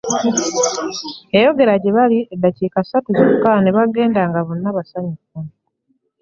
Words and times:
Yayogera 1.33 1.73
gye 1.81 1.91
bali 1.97 2.19
eddakiika 2.33 2.79
ssatu 2.83 3.09
zokka 3.19 3.51
ne 3.61 3.71
bagenda 3.77 4.21
nga 4.29 4.39
bonna 4.47 4.69
basanyufu. 4.77 5.37